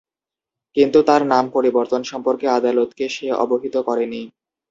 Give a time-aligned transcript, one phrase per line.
[0.77, 4.21] কিন্তু তার নাম পরিবর্তন সম্পর্কে আদালতকে সে অবহিত করেনি।